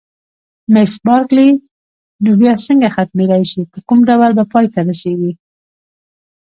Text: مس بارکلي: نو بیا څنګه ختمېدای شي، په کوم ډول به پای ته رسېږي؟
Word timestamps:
مس 0.73 0.91
بارکلي: 1.07 1.49
نو 2.23 2.31
بیا 2.41 2.53
څنګه 2.67 2.87
ختمېدای 2.95 3.43
شي، 3.51 3.61
په 3.71 3.79
کوم 3.87 3.99
ډول 4.09 4.31
به 4.37 4.43
پای 4.51 4.65
ته 4.73 4.79
رسېږي؟ 4.89 5.33